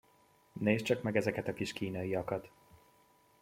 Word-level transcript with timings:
Nézd 0.53 0.85
csak 0.85 1.01
meg 1.01 1.15
ezeket 1.15 1.47
a 1.47 1.53
kis 1.53 1.73
kínaiakat! 1.73 2.49